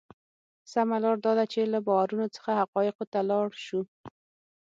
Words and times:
سمه 0.71 0.97
لار 1.03 1.17
دا 1.25 1.31
ده 1.39 1.45
چې 1.53 1.61
له 1.73 1.79
باورونو 1.87 2.27
څخه 2.35 2.51
حقایقو 2.61 3.05
ته 3.11 3.19
لاړ 3.29 3.47
شو. 3.65 3.81